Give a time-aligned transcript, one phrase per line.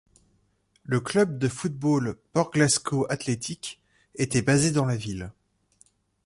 [0.83, 3.79] Le club de football Port Glasgow Athletic
[4.15, 5.31] était basé dans la ville.